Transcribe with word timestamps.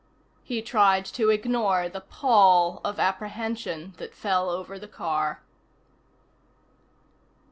He 0.43 0.63
tried 0.63 1.05
to 1.05 1.29
ignore 1.29 1.87
the 1.87 2.01
pall 2.01 2.81
of 2.83 2.99
apprehension 2.99 3.93
that 3.97 4.15
fell 4.15 4.49
over 4.49 4.79
the 4.79 4.87
car. 4.87 5.43